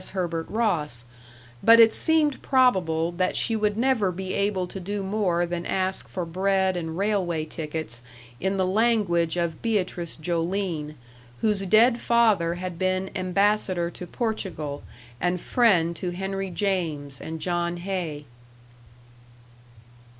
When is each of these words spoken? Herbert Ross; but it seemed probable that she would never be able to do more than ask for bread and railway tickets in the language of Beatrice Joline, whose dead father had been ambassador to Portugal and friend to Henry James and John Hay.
Herbert 0.13 0.49
Ross; 0.49 1.05
but 1.61 1.79
it 1.79 1.93
seemed 1.93 2.41
probable 2.41 3.11
that 3.11 3.35
she 3.35 3.55
would 3.55 3.77
never 3.77 4.11
be 4.11 4.33
able 4.33 4.65
to 4.65 4.79
do 4.79 5.03
more 5.03 5.45
than 5.45 5.63
ask 5.63 6.09
for 6.09 6.25
bread 6.25 6.75
and 6.75 6.97
railway 6.97 7.45
tickets 7.45 8.01
in 8.39 8.57
the 8.57 8.65
language 8.65 9.37
of 9.37 9.61
Beatrice 9.61 10.15
Joline, 10.15 10.95
whose 11.41 11.67
dead 11.67 11.99
father 11.99 12.55
had 12.55 12.79
been 12.79 13.11
ambassador 13.15 13.91
to 13.91 14.07
Portugal 14.07 14.81
and 15.19 15.39
friend 15.39 15.95
to 15.97 16.09
Henry 16.09 16.49
James 16.49 17.21
and 17.21 17.39
John 17.39 17.77
Hay. 17.77 18.25